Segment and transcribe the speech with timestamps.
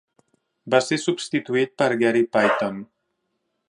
[0.75, 2.85] Va ser substituït per Gary Payton.